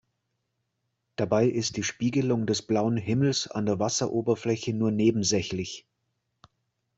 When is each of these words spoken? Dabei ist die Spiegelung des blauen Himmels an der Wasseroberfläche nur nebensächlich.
Dabei 1.15 1.45
ist 1.45 1.77
die 1.77 1.83
Spiegelung 1.83 2.47
des 2.47 2.63
blauen 2.63 2.97
Himmels 2.97 3.45
an 3.45 3.67
der 3.67 3.77
Wasseroberfläche 3.77 4.73
nur 4.73 4.89
nebensächlich. 4.89 5.85